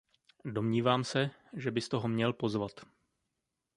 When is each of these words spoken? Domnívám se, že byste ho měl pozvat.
Domnívám 0.45 1.03
se, 1.03 1.29
že 1.53 1.71
byste 1.71 1.97
ho 1.97 2.07
měl 2.07 2.33
pozvat. 2.33 2.71